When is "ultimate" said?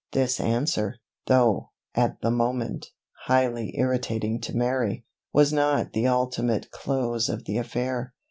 6.07-6.71